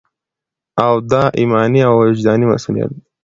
[0.85, 2.91] او دا ایماني او وجداني مسؤلیت